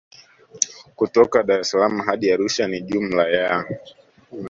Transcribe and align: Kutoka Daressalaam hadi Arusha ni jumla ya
Kutoka 0.97 1.37
Daressalaam 1.47 1.95
hadi 1.99 2.31
Arusha 2.31 2.67
ni 2.67 2.81
jumla 2.81 3.29
ya 3.29 3.65